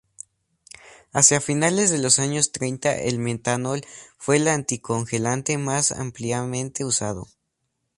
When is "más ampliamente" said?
5.59-6.83